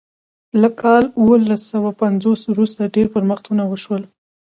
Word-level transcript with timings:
له 0.61 0.69
کال 0.81 1.03
اوولس 1.19 1.61
سوه 1.71 1.89
پنځوس 2.01 2.39
وروسته 2.51 2.91
ډیر 2.95 3.07
پرمختګونه 3.15 3.63
وشول. 3.67 4.03